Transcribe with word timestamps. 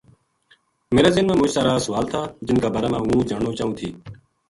میرا 0.93 1.09
ذہن 1.15 1.25
ما 1.27 1.33
مُچ 1.39 1.49
سارا 1.55 1.73
سوال 1.85 2.05
تھا 2.11 2.21
جن 2.45 2.57
کا 2.63 2.67
بارا 2.73 2.87
ما 2.93 2.97
ہوں 3.03 3.21
جاننو 3.29 3.51
چاہوں 3.57 3.73
تھی 3.79 3.87